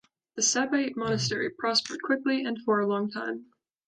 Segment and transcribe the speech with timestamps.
[0.35, 3.51] The Sabaite monastery prospered quickly and for a long time.